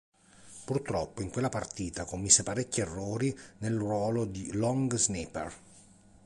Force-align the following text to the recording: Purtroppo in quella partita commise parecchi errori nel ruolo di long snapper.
Purtroppo 0.65 1.21
in 1.21 1.29
quella 1.29 1.49
partita 1.49 2.05
commise 2.05 2.41
parecchi 2.41 2.81
errori 2.81 3.37
nel 3.59 3.77
ruolo 3.77 4.25
di 4.25 4.51
long 4.53 4.91
snapper. 4.95 5.53